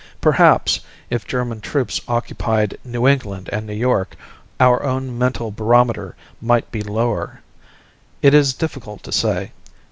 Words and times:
Perhaps, 0.19 0.79
if 1.11 1.27
German 1.27 1.61
troops 1.61 2.01
occupied 2.07 2.79
New 2.83 3.07
England 3.07 3.51
and 3.53 3.67
New 3.67 3.75
York, 3.75 4.15
our 4.59 4.81
own 4.81 5.15
mental 5.15 5.51
barometer 5.51 6.15
might 6.41 6.71
be 6.71 6.81
lower. 6.81 7.41
It 8.23 8.33
is 8.33 8.55
difficult 8.55 9.03
to 9.03 9.11
say. 9.11 9.51